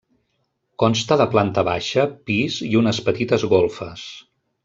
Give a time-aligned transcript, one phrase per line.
[0.83, 4.09] Consta de planta baixa, pis i unes petites golfes.